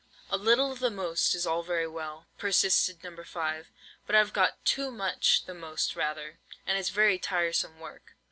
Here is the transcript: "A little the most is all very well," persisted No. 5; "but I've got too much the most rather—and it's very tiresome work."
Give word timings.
"A 0.31 0.35
little 0.35 0.73
the 0.73 0.89
most 0.89 1.35
is 1.35 1.45
all 1.45 1.61
very 1.61 1.85
well," 1.87 2.25
persisted 2.39 3.03
No. 3.03 3.23
5; 3.23 3.67
"but 4.07 4.15
I've 4.15 4.33
got 4.33 4.65
too 4.65 4.89
much 4.89 5.43
the 5.45 5.53
most 5.53 5.95
rather—and 5.95 6.75
it's 6.75 6.89
very 6.89 7.19
tiresome 7.19 7.79
work." 7.79 8.15